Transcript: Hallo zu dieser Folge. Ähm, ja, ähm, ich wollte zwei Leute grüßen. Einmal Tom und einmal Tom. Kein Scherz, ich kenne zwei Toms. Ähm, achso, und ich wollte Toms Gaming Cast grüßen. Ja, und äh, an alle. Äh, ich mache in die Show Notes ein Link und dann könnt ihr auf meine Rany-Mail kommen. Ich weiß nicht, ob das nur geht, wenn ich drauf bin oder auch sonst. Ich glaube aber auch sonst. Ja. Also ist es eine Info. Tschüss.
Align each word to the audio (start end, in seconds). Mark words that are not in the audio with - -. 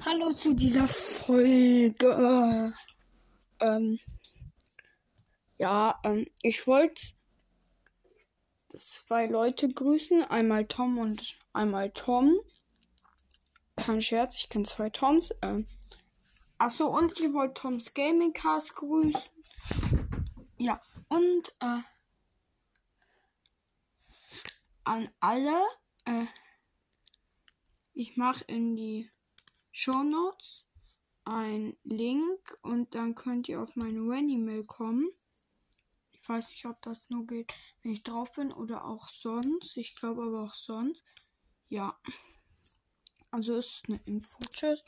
Hallo 0.00 0.32
zu 0.32 0.54
dieser 0.54 0.88
Folge. 0.88 2.72
Ähm, 3.60 3.98
ja, 5.58 6.00
ähm, 6.02 6.26
ich 6.40 6.66
wollte 6.66 7.02
zwei 8.78 9.26
Leute 9.26 9.68
grüßen. 9.68 10.24
Einmal 10.24 10.66
Tom 10.66 10.98
und 10.98 11.36
einmal 11.52 11.90
Tom. 11.90 12.34
Kein 13.76 14.00
Scherz, 14.00 14.36
ich 14.36 14.48
kenne 14.48 14.64
zwei 14.64 14.90
Toms. 14.90 15.34
Ähm, 15.42 15.66
achso, 16.58 16.86
und 16.86 17.20
ich 17.20 17.32
wollte 17.32 17.60
Toms 17.60 17.94
Gaming 17.94 18.32
Cast 18.32 18.74
grüßen. 18.74 19.30
Ja, 20.58 20.80
und 21.08 21.54
äh, 21.60 21.80
an 24.84 25.08
alle. 25.20 25.62
Äh, 26.06 26.26
ich 27.94 28.16
mache 28.16 28.42
in 28.44 28.74
die 28.74 29.10
Show 29.72 30.04
Notes 30.04 30.66
ein 31.24 31.76
Link 31.82 32.58
und 32.62 32.94
dann 32.94 33.14
könnt 33.14 33.48
ihr 33.48 33.60
auf 33.60 33.74
meine 33.76 34.00
Rany-Mail 34.00 34.64
kommen. 34.64 35.08
Ich 36.12 36.28
weiß 36.28 36.50
nicht, 36.50 36.66
ob 36.66 36.80
das 36.82 37.08
nur 37.10 37.26
geht, 37.26 37.52
wenn 37.82 37.92
ich 37.92 38.02
drauf 38.02 38.32
bin 38.32 38.52
oder 38.52 38.84
auch 38.84 39.08
sonst. 39.08 39.76
Ich 39.76 39.96
glaube 39.96 40.22
aber 40.22 40.42
auch 40.42 40.54
sonst. 40.54 41.02
Ja. 41.68 41.98
Also 43.30 43.54
ist 43.54 43.74
es 43.74 43.82
eine 43.88 44.00
Info. 44.04 44.38
Tschüss. 44.50 44.80